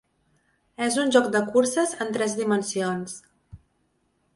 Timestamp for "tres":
2.19-2.37